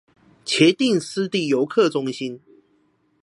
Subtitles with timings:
[0.45, 2.41] 茄萣濕地遊客中心